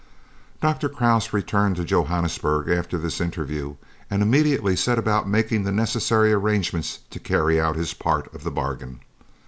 [0.61, 0.89] Dr.
[0.89, 3.75] Krause returned to Johannesburg after this interview
[4.09, 8.49] and immediately set about making the necessary arrangements to carry out his part of the
[8.49, 9.01] bargain.